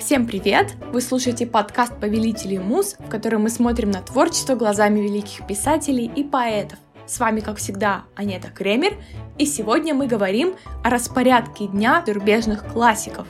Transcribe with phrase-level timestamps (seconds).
[0.00, 0.72] Всем привет!
[0.94, 6.24] Вы слушаете подкаст «Повелители муз», в котором мы смотрим на творчество глазами великих писателей и
[6.24, 6.78] поэтов.
[7.06, 8.94] С вами, как всегда, Анета Кремер,
[9.36, 13.26] и сегодня мы говорим о распорядке дня зарубежных классиков.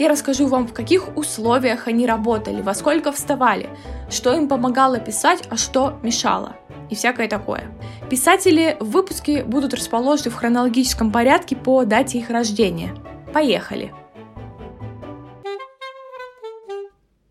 [0.00, 3.70] Я расскажу вам, в каких условиях они работали, во сколько вставали,
[4.10, 6.56] что им помогало писать, а что мешало,
[6.90, 7.70] и всякое такое.
[8.10, 12.92] Писатели в выпуске будут расположены в хронологическом порядке по дате их рождения.
[13.32, 13.94] Поехали!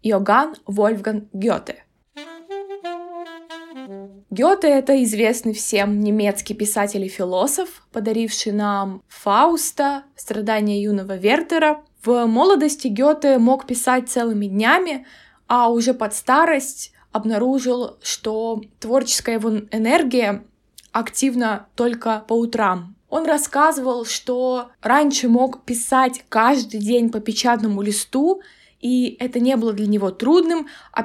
[0.03, 1.83] Йоган Вольфган Гёте.
[4.29, 11.83] Гёте— это известный всем немецкий писатель и философ, подаривший нам Фауста, страдания юного Вертера.
[12.03, 15.05] В молодости Гёте мог писать целыми днями,
[15.47, 20.43] а уже под старость обнаружил, что творческая его энергия
[20.91, 22.95] активна только по утрам.
[23.09, 28.41] Он рассказывал, что раньше мог писать каждый день по печатному листу,
[28.79, 31.03] и это не было для него трудным, а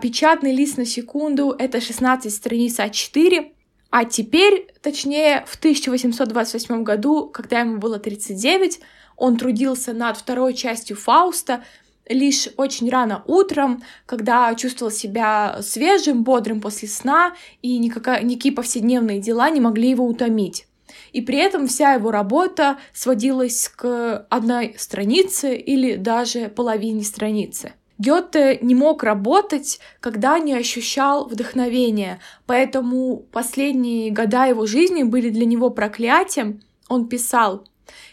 [0.52, 3.50] лист на секунду— это 16 страниц А4,
[3.90, 8.80] а теперь, точнее, в 1828 году, когда ему было 39,
[9.16, 11.62] он трудился над второй частью Фауста,
[12.08, 19.50] лишь очень рано утром, когда чувствовал себя свежим, бодрым после сна, и никакие повседневные дела
[19.50, 20.66] не могли его утомить.
[21.12, 27.72] И при этом вся его работа сводилась к одной странице или даже половине страницы.
[27.98, 35.44] Гёте не мог работать, когда не ощущал вдохновения, поэтому последние года его жизни были для
[35.44, 36.62] него проклятием.
[36.88, 37.64] Он писал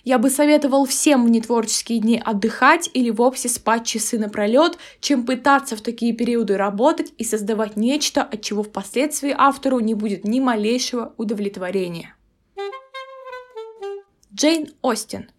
[0.04, 5.76] я бы советовал всем в нетворческие дни отдыхать или вовсе спать часы напролет, чем пытаться
[5.76, 11.14] в такие периоды работать и создавать нечто, от чего впоследствии автору не будет ни малейшего
[11.18, 12.16] удовлетворения.
[14.40, 15.30] Джейн Остин.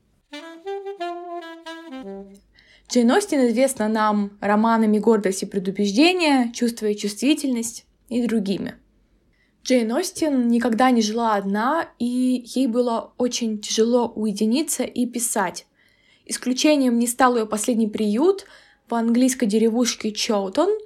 [2.86, 8.74] Джейн Остин известна нам романами «Гордость и предубеждение», «Чувство и чувствительность» и другими.
[9.64, 15.66] Джейн Остин никогда не жила одна, и ей было очень тяжело уединиться и писать.
[16.26, 18.44] Исключением не стал ее последний приют
[18.86, 20.78] в английской деревушке Чоутон.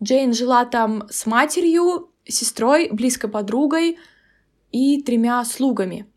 [0.00, 3.98] Джейн жила там с матерью, сестрой, близкой подругой
[4.70, 6.06] и тремя слугами—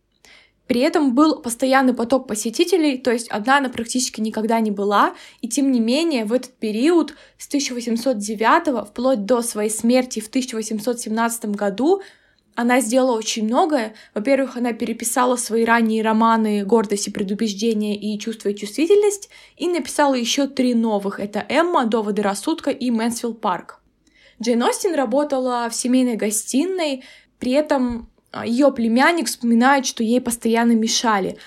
[0.68, 5.48] при этом был постоянный поток посетителей, то есть одна она практически никогда не была, и
[5.48, 12.02] тем не менее в этот период с 1809 вплоть до своей смерти в 1817 году
[12.58, 13.94] она сделала очень многое.
[14.16, 20.16] Во-первых, она переписала свои ранние романы «Гордость и предубеждение» и «Чувство и чувствительность» и написала
[20.16, 21.20] еще три новых.
[21.20, 23.80] Это «Эмма», «Доводы рассудка» и «Мэнсфилд парк».
[24.42, 27.04] Джейн Остин работала в семейной гостиной,
[27.38, 28.10] при этом
[28.46, 31.38] ее племянник вспоминает, что ей постоянно мешали.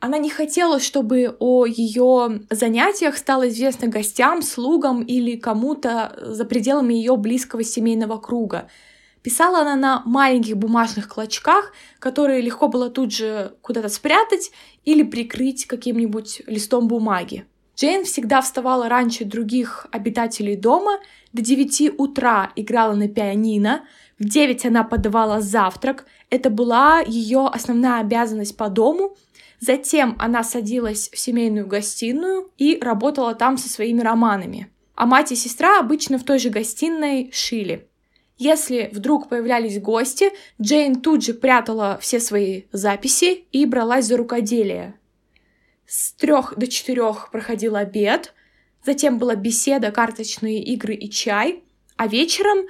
[0.00, 6.94] Она не хотела, чтобы о ее занятиях стало известно гостям, слугам или кому-то за пределами
[6.94, 8.68] ее близкого семейного круга.
[9.22, 14.52] Писала она на маленьких бумажных клочках, которые легко было тут же куда-то спрятать
[14.84, 17.44] или прикрыть каким-нибудь листом бумаги.
[17.76, 20.98] Джейн всегда вставала раньше других обитателей дома,
[21.32, 23.84] до 9 утра играла на пианино,
[24.18, 29.16] в 9 она подавала завтрак, это была ее основная обязанность по дому.
[29.60, 34.70] Затем она садилась в семейную гостиную и работала там со своими романами.
[34.94, 37.86] А мать и сестра обычно в той же гостиной шили.
[38.36, 40.30] Если вдруг появлялись гости,
[40.60, 44.94] Джейн тут же прятала все свои записи и бралась за рукоделие.
[45.86, 48.34] С трех до четырех проходил обед,
[48.84, 51.64] затем была беседа, карточные игры и чай,
[51.96, 52.66] а вечером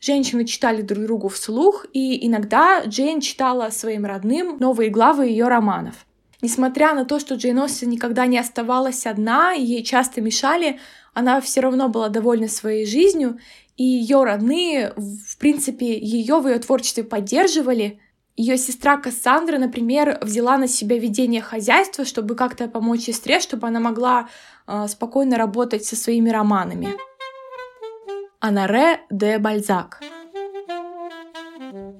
[0.00, 6.06] Женщины читали друг другу вслух, и иногда Джейн читала своим родным новые главы ее романов.
[6.42, 10.78] Несмотря на то, что Джейн Остин никогда не оставалась одна, ей часто мешали,
[11.14, 13.38] она все равно была довольна своей жизнью,
[13.76, 18.00] и ее родные, в принципе, ее в ее творчестве поддерживали.
[18.36, 23.80] Ее сестра Кассандра, например, взяла на себя ведение хозяйства, чтобы как-то помочь сестре, чтобы она
[23.80, 24.28] могла
[24.66, 26.88] э, спокойно работать со своими романами.
[28.46, 30.00] Анаре де Бальзак.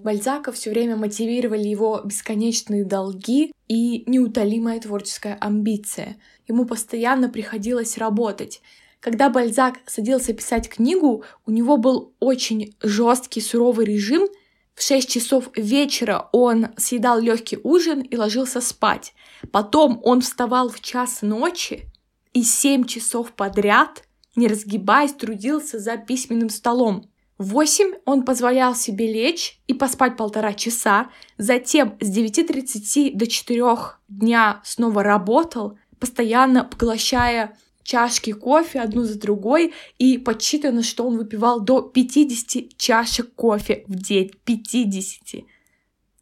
[0.04, 6.18] Бальзака все время мотивировали его бесконечные долги и неутолимая творческая амбиция.
[6.46, 8.62] Ему постоянно приходилось работать.
[9.00, 14.28] Когда Бальзак садился писать книгу, у него был очень жесткий, суровый режим.
[14.76, 19.14] В 6 часов вечера он съедал легкий ужин и ложился спать.
[19.50, 21.86] Потом он вставал в час ночи
[22.34, 24.05] и 7 часов подряд
[24.36, 27.10] не разгибаясь, трудился за письменным столом.
[27.38, 33.64] В восемь он позволял себе лечь и поспать полтора часа, затем с 9.30 до 4
[34.08, 41.60] дня снова работал, постоянно поглощая чашки кофе одну за другой, и подсчитано, что он выпивал
[41.60, 44.32] до 50 чашек кофе в день.
[44.44, 45.44] 50.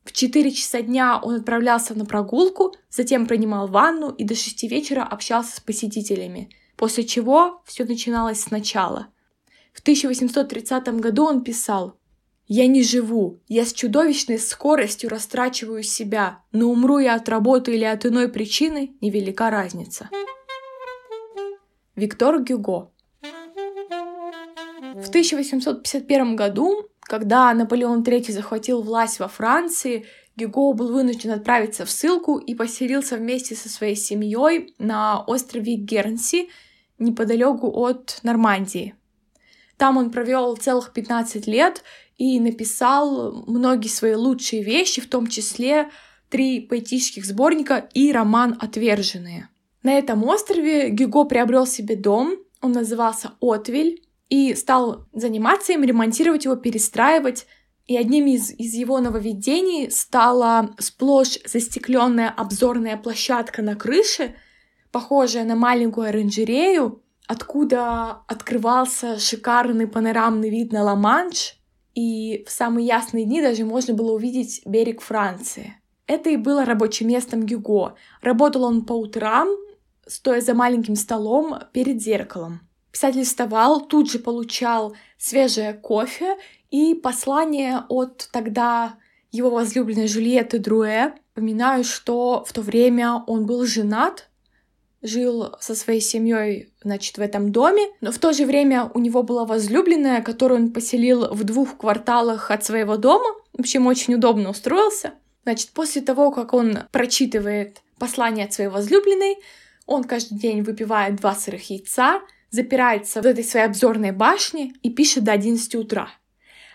[0.05, 5.03] В 4 часа дня он отправлялся на прогулку, затем принимал ванну и до 6 вечера
[5.03, 9.09] общался с посетителями, после чего все начиналось сначала.
[9.73, 11.97] В 1830 году он писал
[12.47, 17.85] «Я не живу, я с чудовищной скоростью растрачиваю себя, но умру я от работы или
[17.85, 20.11] от иной причины, невелика разница».
[21.97, 22.91] Виктор Гюго
[24.95, 30.07] в 1851 году когда Наполеон III захватил власть во Франции,
[30.37, 36.49] Гюго был вынужден отправиться в ссылку и поселился вместе со своей семьей на острове Гернси,
[36.99, 38.95] неподалеку от Нормандии.
[39.77, 41.83] Там он провел целых 15 лет
[42.17, 45.91] и написал многие свои лучшие вещи, в том числе
[46.31, 49.49] три поэтических сборника и роман «Отверженные».
[49.83, 56.45] На этом острове Гюго приобрел себе дом, он назывался Отвель, и стал заниматься им, ремонтировать
[56.45, 57.47] его, перестраивать.
[57.87, 64.35] И одним из, из его нововведений стала сплошь застекленная обзорная площадка на крыше,
[64.91, 71.57] похожая на маленькую оранжерею, откуда открывался шикарный панорамный вид на Ла-Манш,
[71.95, 75.77] и в самые ясные дни даже можно было увидеть берег Франции.
[76.07, 77.95] Это и было рабочим местом Гюго.
[78.21, 79.49] Работал он по утрам,
[80.07, 82.61] стоя за маленьким столом перед зеркалом.
[82.91, 86.37] Писатель вставал, тут же получал свежее кофе
[86.75, 88.97] и послание от тогда
[89.31, 91.13] его возлюбленной Жюльетты Друэ.
[91.33, 94.29] Поминаю, что в то время он был женат,
[95.01, 99.23] жил со своей семьей, значит, в этом доме, но в то же время у него
[99.23, 103.29] была возлюбленная, которую он поселил в двух кварталах от своего дома.
[103.53, 105.15] В общем, очень удобно устроился.
[105.45, 109.37] Значит, после того, как он прочитывает послание от своей возлюбленной,
[109.87, 115.23] он каждый день выпивает два сырых яйца, запирается в этой своей обзорной башне и пишет
[115.23, 116.09] до 11 утра.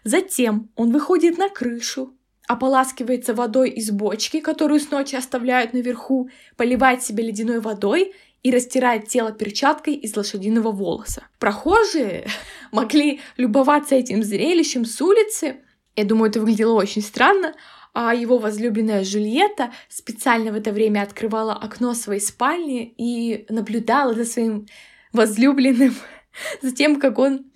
[0.04, 2.14] Затем он выходит на крышу,
[2.48, 9.08] ополаскивается водой из бочки, которую с ночи оставляют наверху, поливает себя ледяной водой и растирает
[9.08, 11.28] тело перчаткой из лошадиного волоса.
[11.40, 12.28] Прохожие
[12.72, 15.58] могли любоваться этим зрелищем с улицы.
[15.96, 17.54] Я думаю, это выглядело очень странно.
[17.94, 24.26] А его возлюбленная Жульетта специально в это время открывала окно своей спальни и наблюдала за
[24.26, 24.68] своим
[25.12, 25.96] возлюбленным,
[26.62, 27.52] за тем, как он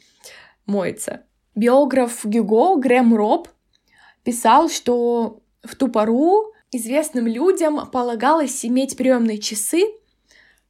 [0.65, 1.25] моется.
[1.55, 3.47] Биограф Гюго Грэм Роб
[4.23, 9.83] писал, что в ту пору известным людям полагалось иметь приемные часы,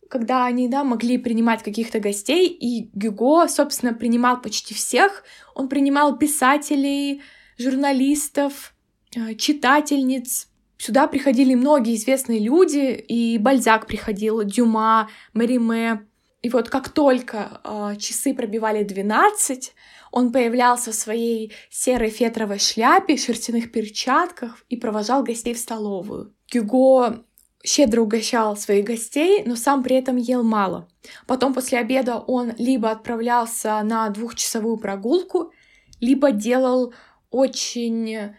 [0.10, 5.24] когда они да, могли принимать каких-то гостей, и Гюго, собственно, принимал почти всех.
[5.56, 7.24] Он принимал писателей,
[7.58, 8.76] журналистов,
[9.16, 10.50] э, читательниц.
[10.78, 16.06] Сюда приходили многие известные люди, и Бальзак приходил, Дюма, Мариме,
[16.44, 19.74] и вот как только э, часы пробивали 12,
[20.14, 26.36] он появлялся в своей серой фетровой шляпе, шерстяных перчатках и провожал гостей в столовую.
[26.54, 27.24] Гюго
[27.66, 30.88] щедро угощал своих гостей, но сам при этом ел мало.
[31.26, 35.52] Потом после обеда он либо отправлялся на двухчасовую прогулку,
[36.00, 36.94] либо делал
[37.32, 38.36] очень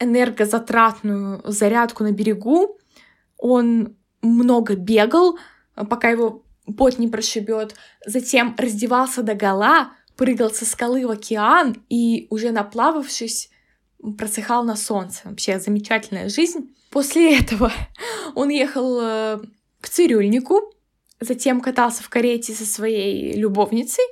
[0.00, 2.78] энергозатратную зарядку на берегу.
[3.36, 5.38] Он много бегал,
[5.74, 6.42] пока его
[6.78, 7.74] пот не прошибет,
[8.06, 13.50] затем раздевался до гола, прыгал со скалы в океан и, уже наплававшись,
[14.18, 15.20] просыхал на солнце.
[15.24, 16.74] Вообще замечательная жизнь.
[16.90, 17.72] После этого
[18.34, 19.38] он ехал э,
[19.80, 20.74] к цирюльнику,
[21.20, 24.04] затем катался в карете со своей любовницей,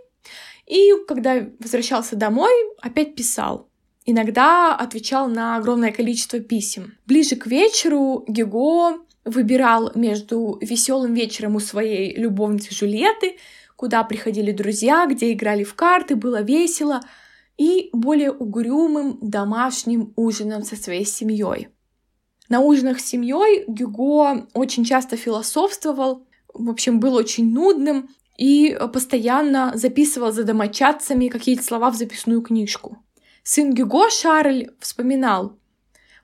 [0.66, 3.68] и когда возвращался домой, опять писал.
[4.04, 6.96] Иногда отвечал на огромное количество писем.
[7.06, 13.36] Ближе к вечеру Гего выбирал между веселым вечером у своей любовницы Жюльетты,
[13.76, 17.00] куда приходили друзья, где играли в карты, было весело,
[17.56, 21.68] и более угрюмым домашним ужином со своей семьей.
[22.48, 29.72] На ужинах с семьей Гюго очень часто философствовал, в общем, был очень нудным и постоянно
[29.74, 32.98] записывал за домочадцами какие-то слова в записную книжку.
[33.42, 35.58] Сын Гюго Шарль вспоминал,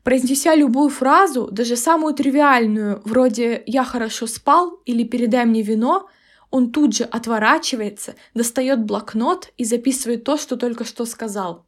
[0.02, 6.08] Произнеся любую фразу, даже самую тривиальную, вроде «я хорошо спал» или «передай мне вино»,
[6.52, 11.66] он тут же отворачивается, достает блокнот и записывает то, что только что сказал.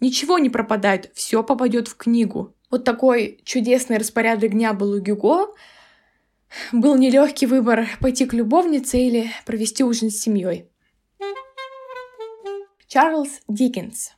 [0.00, 2.54] Ничего не пропадает, все попадет в книгу.
[2.70, 5.54] Вот такой чудесный распорядок дня был у Гюго.
[6.72, 10.70] Был нелегкий выбор пойти к любовнице или провести ужин с семьей.
[12.86, 14.12] Чарльз Диккенс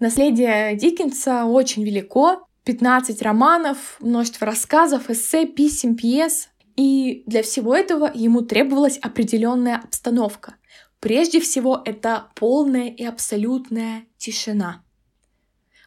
[0.00, 2.46] Наследие Диккенса очень велико.
[2.64, 6.50] 15 романов, множество рассказов, эссе, писем, пьес.
[6.76, 10.56] И для всего этого ему требовалась определенная обстановка.
[11.00, 14.82] Прежде всего, это полная и абсолютная тишина.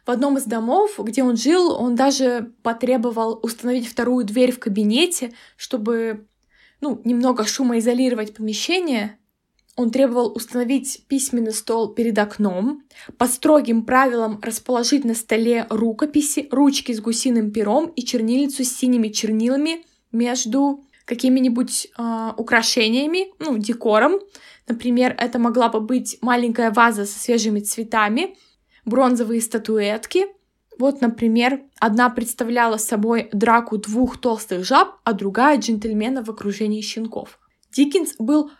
[0.06, 5.34] В одном из домов, где он жил, он даже потребовал установить вторую дверь в кабинете,
[5.56, 6.26] чтобы
[6.80, 9.18] ну, немного шумоизолировать помещение.
[9.76, 12.84] Он требовал установить письменный стол перед окном,
[13.18, 19.08] по строгим правилам расположить на столе рукописи, ручки с гусиным пером и чернильницу с синими
[19.08, 24.20] чернилами между какими-нибудь э, украшениями, ну, декором.
[24.66, 28.36] Например, это могла бы быть маленькая ваза со свежими цветами—
[28.88, 30.26] бронзовые статуэтки.
[30.78, 37.38] Вот, например, одна представляла собой драку двух толстых жаб, а другая джентльмена в окружении щенков.
[37.72, 38.50] Диккенс был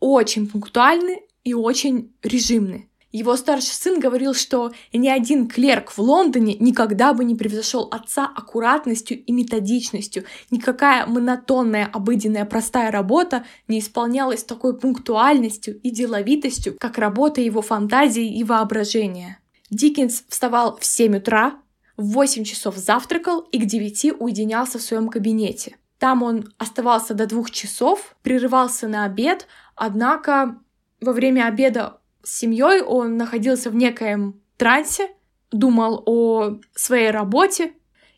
[0.00, 2.88] очень пунктуальный и очень режимный.
[3.12, 8.24] Его старший сын говорил, что ни один клерк в Лондоне никогда бы не превзошел отца
[8.24, 10.24] аккуратностью и методичностью.
[10.50, 18.38] Никакая монотонная, обыденная, простая работа не исполнялась такой пунктуальностью и деловитостью, как работа его фантазии
[18.38, 19.38] и воображения.
[19.68, 21.58] Диккенс вставал в 7 утра,
[21.98, 25.76] в 8 часов завтракал и к 9 уединялся в своем кабинете.
[25.98, 30.58] Там он оставался до двух часов, прерывался на обед, однако
[31.00, 35.10] во время обеда с семьей он находился в некоем трансе,
[35.50, 37.72] думал о своей работе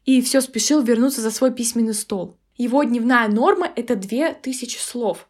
[0.04, 2.36] и все спешил вернуться за свой письменный стол.
[2.56, 5.28] Его дневная норма— это 2000 слов.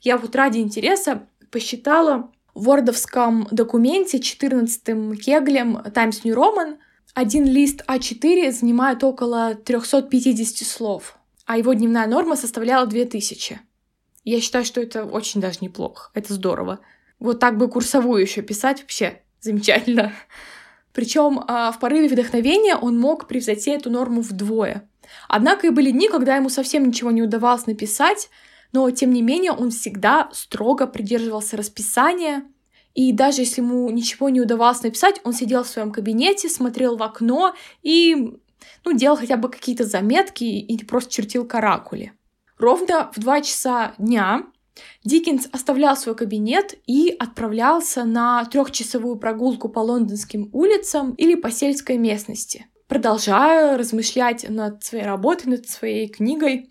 [0.00, 6.78] Я вот ради интереса посчитала, в вордовском документе 14 кеглем Times New Roman
[7.12, 11.16] один лист А4 занимает около 350 слов,
[11.46, 13.60] а его дневная норма составляла 2000.
[14.24, 16.80] Я считаю, что это очень даже неплохо, это здорово.
[17.18, 20.12] Вот так бы курсовую еще писать вообще замечательно.
[20.92, 24.88] Причем а, в порыве вдохновения он мог превзойти эту норму вдвое.
[25.28, 28.30] Однако и были дни, когда ему совсем ничего не удавалось написать,
[28.72, 32.44] но тем не менее он всегда строго придерживался расписания,
[32.94, 37.02] и даже если ему ничего не удавалось написать, он сидел в своем кабинете, смотрел в
[37.02, 38.38] окно и
[38.84, 42.12] ну, делал хотя бы какие-то заметки или просто чертил каракули.
[42.56, 44.46] Ровно в 2 часа дня
[45.04, 51.98] Диккенс оставлял свой кабинет и отправлялся на трехчасовую прогулку по лондонским улицам или по сельской
[51.98, 56.70] местности, продолжая размышлять над своей работой, над своей книгой.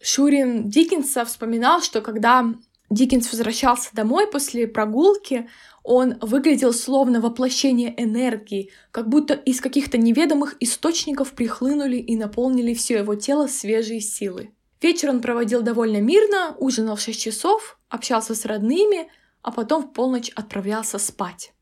[0.00, 2.54] Шурин Диккенса вспоминал, что когда
[2.90, 5.48] Диккенс возвращался домой после прогулки,
[5.82, 12.98] он выглядел словно воплощение энергии, как будто из каких-то неведомых источников прихлынули и наполнили все
[12.98, 14.50] его тело свежей силы.
[14.84, 19.10] Вечер он проводил довольно мирно, ужинал в 6 часов, общался с родными,
[19.40, 21.54] а потом в полночь отправлялся спать.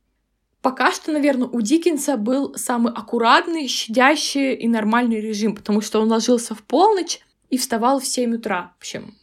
[0.61, 6.11] Пока что, наверное, у Диккенса был самый аккуратный, щадящий и нормальный режим, потому что он
[6.11, 8.73] ложился в полночь, и вставал в 7 утра.
[8.75, 9.15] В общем,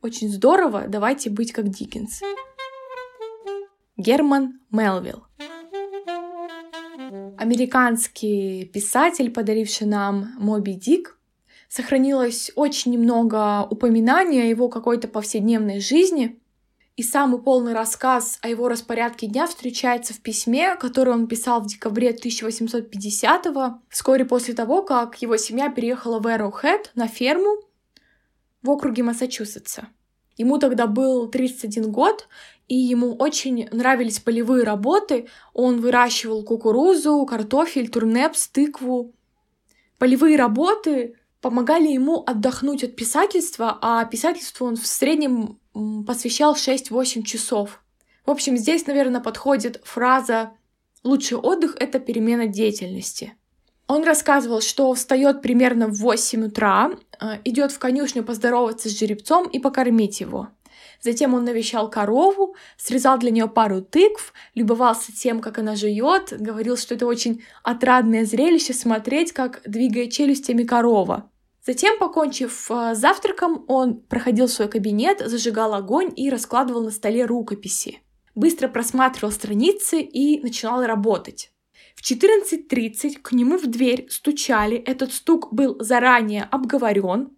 [0.00, 2.22] очень здорово, давайте быть как Диккенс.
[3.98, 5.24] Герман Мелвилл.
[7.36, 11.17] Американский писатель, подаривший нам Моби Дик.
[11.68, 16.40] Сохранилось очень немного упоминаний о его какой-то повседневной жизни.
[16.96, 21.66] И самый полный рассказ о его распорядке дня встречается в письме, которое он писал в
[21.66, 27.60] декабре 1850-го, вскоре после того, как его семья переехала в Эроухэт на ферму,
[28.62, 29.88] в округе Массачусетса.
[30.38, 32.28] Ему тогда был 31 год,
[32.66, 35.28] и ему очень нравились полевые работы.
[35.52, 39.12] Он выращивал кукурузу, картофель, турнепс, тыкву.
[39.98, 45.58] Полевые работы помогали ему отдохнуть от писательства, а писательству он в среднем
[46.06, 47.82] посвящал 6-8 часов.
[48.26, 50.52] В общем, здесь, наверное, подходит фраза
[51.04, 53.34] «лучший отдых— это перемена деятельности».
[53.86, 56.90] Он рассказывал, что встает примерно в 8 утра,
[57.20, 60.50] э, идет в конюшню поздороваться с жеребцом и покормить его.
[61.00, 66.76] Затем он навещал корову, срезал для нее пару тыкв, любовался тем, как она жует, говорил,
[66.76, 71.30] что это очень отрадное зрелище смотреть, как двигает челюстями корова.
[71.64, 78.00] Затем, покончив э, завтраком, он проходил свой кабинет, зажигал огонь и раскладывал на столе рукописи.
[78.34, 81.52] Быстро просматривал страницы и начинал работать.
[81.94, 87.36] В 14.30 к нему в дверь стучали, этот стук был заранее обговорен,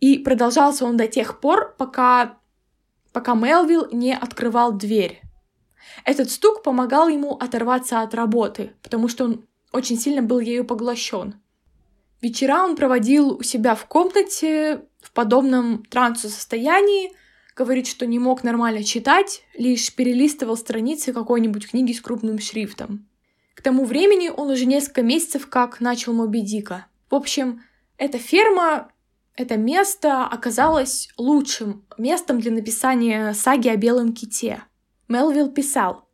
[0.00, 2.40] и продолжался он до тех пор, пока,
[3.12, 5.22] пока Мелвилл не открывал дверь.
[6.04, 11.34] Этот стук помогал ему оторваться от работы, потому что он очень сильно был ею поглощен.
[12.20, 17.12] Вечера он проводил у себя в комнате в подобном трансу состоянии,
[17.56, 23.08] говорит, что не мог нормально читать, лишь перелистывал страницы какой-нибудь книги с крупным шрифтом.
[23.54, 26.86] К тому времени он уже несколько месяцев как начал Моби Дика.
[27.10, 27.62] В общем,
[27.98, 28.91] эта ферма
[29.34, 34.62] это место оказалось лучшим местом для написания саги о белом ките.
[35.08, 36.08] Мелвилл писал,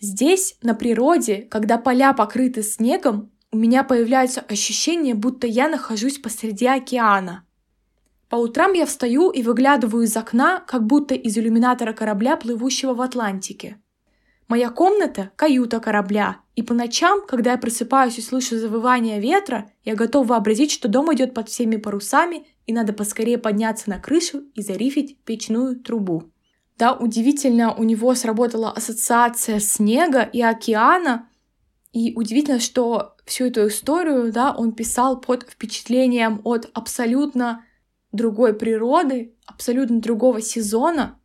[0.00, 6.66] «Здесь, на природе, когда поля покрыты снегом, у меня появляется ощущение, будто я нахожусь посреди
[6.66, 7.44] океана.
[8.30, 13.02] По утрам я встаю и выглядываю из окна, как будто из иллюминатора корабля, плывущего в
[13.02, 13.76] Атлантике.
[14.52, 19.94] Моя комната— каюта корабля, и по ночам, когда я просыпаюсь и слышу завывание ветра, я
[19.94, 24.60] готов вообразить, что дом идет под всеми парусами, и надо поскорее подняться на крышу и
[24.60, 26.24] зарифить печную трубу.
[26.76, 31.30] Да, удивительно, у него сработала ассоциация снега и океана,
[31.94, 37.64] и удивительно, что всю эту историю, да, он писал под впечатлением от абсолютно
[38.12, 41.18] другой природы, абсолютно другого сезона.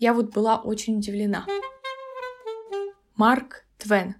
[0.00, 1.46] Я вот была очень удивлена.
[3.16, 4.16] Марк Твен.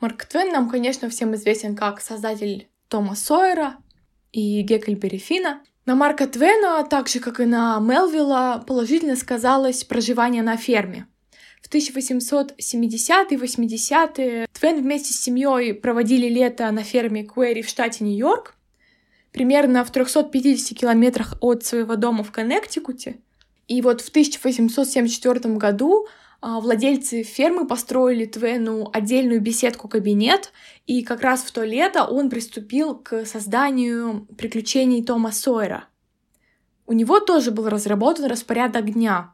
[0.00, 3.78] Марк Твен нам, конечно, всем известен как создатель Тома Сойера
[4.30, 5.60] и Геккельбери Фина.
[5.86, 11.08] На Марка Твена, так же как и на Мелвилла, положительно сказалось проживание на ферме.
[11.62, 18.54] В 1870-е 80-е Твен вместе с семьей проводили лето на ферме Куэри в штате Нью-Йорк,
[19.32, 23.18] примерно в 350 километрах от своего дома в Коннектикуте.
[23.66, 26.06] И вот в 1874 году
[26.42, 30.52] владельцы фермы построили Твену отдельную беседку-кабинет,
[30.86, 35.84] и как раз в то лето он приступил к созданию приключений Тома Сойера.
[36.86, 39.32] У него тоже был разработан распорядок дня.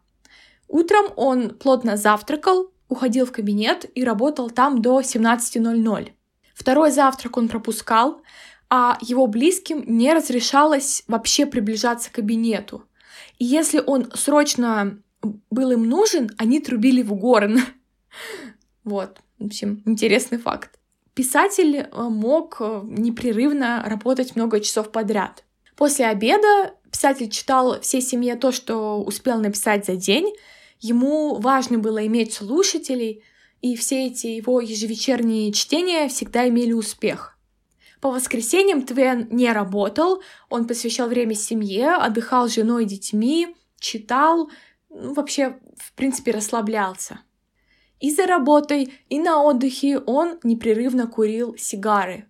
[0.68, 6.12] Утром он плотно завтракал, уходил в кабинет и работал там до 17.00.
[6.54, 8.20] Второй завтрак он пропускал,
[8.68, 12.84] а его близким не разрешалось вообще приближаться к кабинету.
[13.38, 17.60] И если он срочно был им нужен, они трубили в горн.
[18.84, 20.78] Вот, в общем, интересный факт.
[21.12, 25.44] Писатель э, мог э, непрерывно работать много часов подряд.
[25.76, 30.32] После обеда писатель читал всей семье то, что успел написать за день.
[30.80, 33.22] Ему важно было иметь слушателей,
[33.60, 37.36] и все эти его ежевечерние чтения всегда имели успех.
[38.00, 44.50] По воскресеньям Твен не работал, он посвящал время семье, отдыхал с женой и детьми, читал,
[44.90, 47.20] ну, вообще, в принципе, расслаблялся.
[48.00, 52.26] И за работой, и на отдыхе он непрерывно курил сигары.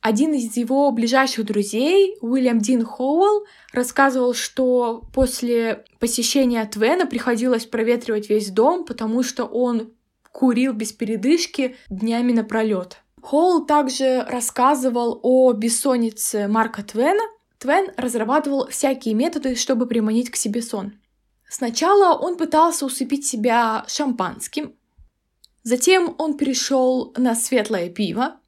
[0.00, 8.28] Один из его ближайших друзей, Уильям Дин Хоуэлл, рассказывал, что после посещения Твена приходилось проветривать
[8.28, 9.92] весь дом, потому что он
[10.30, 12.98] курил без передышки днями напролет.
[13.22, 17.24] Хоул также рассказывал о бессоннице Марка Твена.
[17.58, 20.92] Твен разрабатывал всякие методы, чтобы приманить к себе сон.
[21.48, 24.74] Сначала он пытался усыпить себя шампанским,
[25.62, 28.40] затем он перешел на светлое пиво,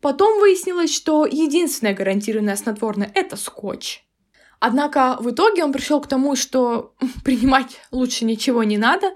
[0.00, 4.04] потом выяснилось, что единственное гарантированное снотворное— это скотч.
[4.60, 9.12] Однако в итоге он пришел к тому, что принимать лучше ничего не надо.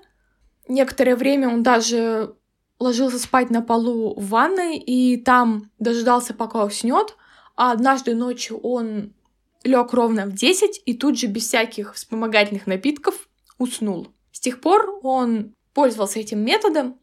[0.69, 2.37] Некоторое время он даже
[2.79, 7.17] ложился спать на полу в ванной и там дожидался, пока уснет,
[7.57, 9.15] а однажды ночью он
[9.65, 14.09] лег ровно в 10 и тут же без всяких вспомогательных напитков уснул.
[14.33, 16.99] С тех пор он пользовался этим методом,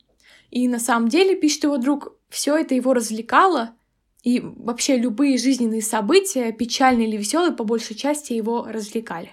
[0.51, 3.75] и на самом деле, пишет его друг, все это его развлекало,
[4.23, 9.31] и вообще любые жизненные события, печальные или веселые, по большей части его развлекали.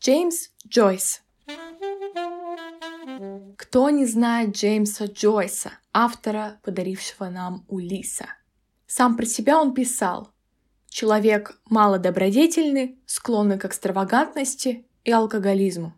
[0.00, 1.22] Джеймс Джойс.
[3.56, 8.26] Кто не знает Джеймса Джойса, автора, подарившего нам Улиса?
[8.86, 10.30] Сам про себя он писал–
[10.96, 15.92] Человек малодобродетельный, склонный к экстравагантности и алкоголизму.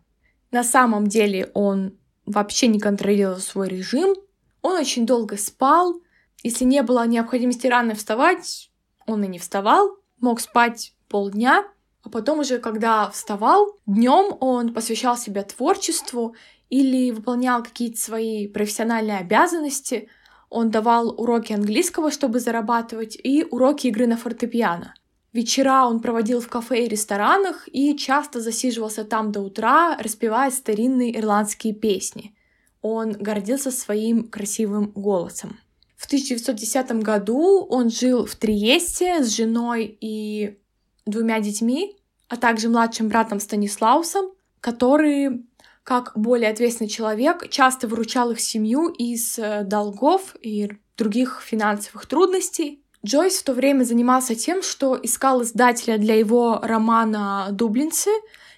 [0.51, 4.13] На самом деле он вообще не контролировал свой режим,
[4.61, 6.01] он очень долго спал,
[6.43, 8.71] если не было необходимости рано вставать,
[9.07, 11.63] он и не вставал, мог спать полдня,
[12.03, 16.35] а потом уже, когда вставал, днем он посвящал себя творчеству
[16.69, 20.09] или выполнял какие-то свои профессиональные обязанности,
[20.49, 24.93] он давал уроки английского, чтобы зарабатывать, и уроки игры на фортепиано.
[25.31, 31.15] Вечера он проводил в кафе и ресторанах и часто засиживался там до утра, распевая старинные
[31.17, 32.35] ирландские песни.
[32.81, 35.59] Он гордился своим красивым голосом.
[35.95, 40.57] В 1910 году он жил в Триесте с женой и
[41.05, 41.95] двумя детьми,
[42.27, 44.31] а также младшим братом Станислаусом,
[44.61, 45.45] который
[45.89, 52.83] как более ответственный человек, часто выручал их семью из э, долгов и других финансовых трудностей.
[53.03, 58.11] Джойс в то время занимался тем, что искал издателя для его романа «Дублинцы»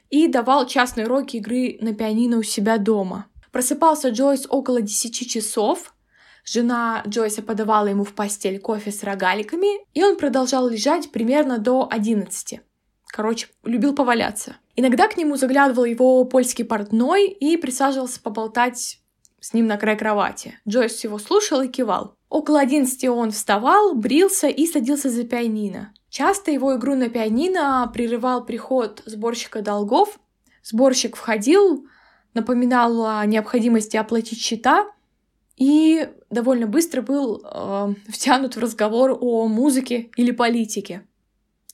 [0.10, 3.28] и давал частные уроки игры на пианино у себя дома.
[3.54, 5.94] Просыпался Джойс около 10 часов,
[6.44, 11.88] Жена Джойса подавала ему в постель кофе с рогаликами, и он продолжал лежать примерно до
[11.90, 12.60] 11.
[13.12, 14.56] Короче, любил поваляться.
[14.76, 19.00] Иногда к нему заглядывал его польский портной и присаживался поболтать
[19.42, 20.58] с ним на край кровати.
[20.68, 22.16] Джойс его слушал и кивал.
[22.30, 25.94] Около 11 он вставал, брился и садился за пианино.
[26.10, 30.18] Часто его игру на пианино прерывал приход сборщика долгов.
[30.64, 31.86] Сборщик входил,
[32.34, 34.88] напоминал о необходимости оплатить счета
[35.58, 41.06] и довольно быстро был э, втянут в разговор о музыке или политике.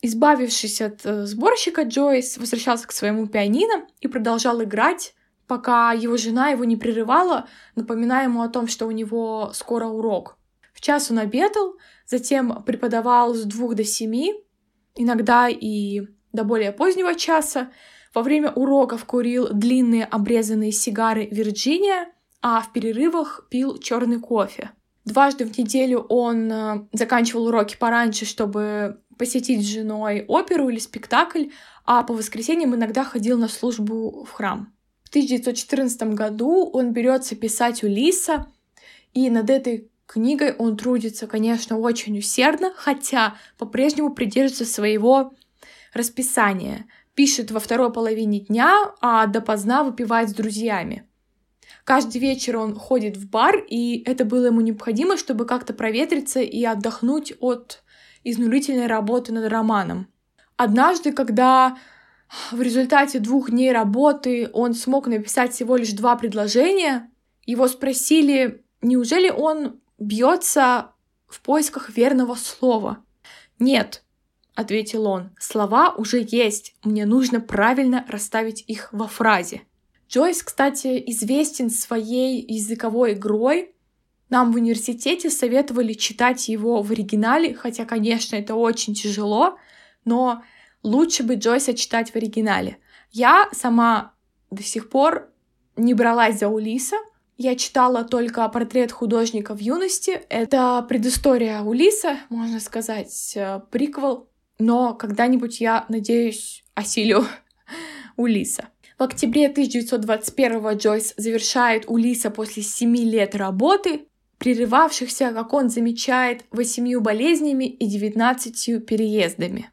[0.01, 5.15] Избавившись от э, сборщика, Джойс возвращался к своему пианино и продолжал играть,
[5.47, 10.37] пока его жена его не прерывала, напоминая ему о том, что у него скоро урок.
[10.73, 14.35] В час он обедал, затем преподавал с двух до семи,
[14.95, 17.71] иногда и до более позднего часа.
[18.13, 24.71] Во время уроков курил длинные обрезанные сигары Вирджиния, а в перерывах пил черный кофе.
[25.07, 31.45] Дважды в неделю он э, заканчивал уроки пораньше, чтобы посетить с женой оперу или спектакль,
[31.85, 34.73] а по воскресеньям иногда ходил на службу в храм.
[35.05, 38.47] В 1914 году он берется писать Улиса,
[39.13, 45.31] и над этой книгой он трудится, конечно, очень усердно, хотя по-прежнему придерживается своего
[45.93, 46.85] расписания.
[47.15, 51.06] Пишет во второй половине дня, а допоздна выпивает с друзьями.
[51.87, 56.61] Каждый вечер он ходит в бар, и это было ему необходимо, чтобы как-то проветриться и
[56.65, 57.81] отдохнуть от
[58.25, 60.09] изнурительной работы над романом.
[60.57, 61.77] Однажды, когда
[62.51, 67.09] в результате двух дней работы он смог написать всего лишь два предложения,
[67.45, 70.91] его спросили, неужели он бьется
[71.25, 72.97] в поисках верного слова?
[73.59, 74.03] Нет,
[74.55, 79.61] ответил он, слова уже есть, мне нужно правильно расставить их во фразе.
[80.09, 83.73] Джойс, кстати, известен своей языковой игрой.
[84.29, 89.57] Нам в университете советовали читать его в оригинале, хотя, конечно, это очень тяжело,
[90.05, 90.43] но
[90.83, 92.77] лучше бы Джойса читать в оригинале.
[93.11, 94.13] Я сама
[94.51, 95.29] до сих пор
[95.75, 96.97] не бралась за Улиса.
[97.37, 100.21] Я читала только портрет художника в юности.
[100.29, 104.29] Это предыстория Улиса, можно сказать, э, приквел.
[104.59, 107.25] Но когда-нибудь я, надеюсь, осилю
[108.17, 108.69] Улиса.
[108.97, 114.07] В октябре 1921 Джойс завершает Улиса после семи лет работы,
[114.39, 119.69] прерывавшихся, как он замечает, восемью болезнями и девятнадцатью переездами.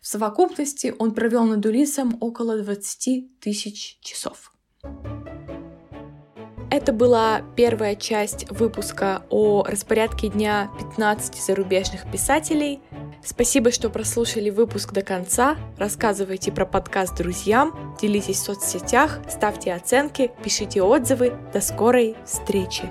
[0.00, 4.52] В совокупности он провел над Улисом около 20 тысяч часов.
[6.72, 12.80] Это была первая часть выпуска о распорядке дня 15 зарубежных писателей.
[13.22, 15.58] Спасибо, что прослушали выпуск до конца.
[15.76, 21.34] Рассказывайте про подкаст друзьям, делитесь в соцсетях, ставьте оценки, пишите отзывы.
[21.52, 22.90] До скорой встречи!